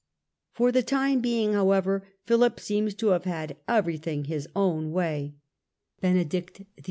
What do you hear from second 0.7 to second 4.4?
the time being, however, Philip seems to have had every thing